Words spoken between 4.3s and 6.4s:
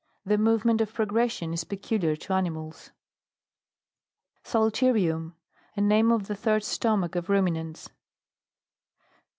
PSALTERIUM. A name of the